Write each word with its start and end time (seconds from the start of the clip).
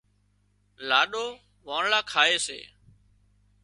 لاڏِو 0.87 1.25
وانۯا 1.67 1.99
کائي 2.11 2.35
سي 2.45 2.59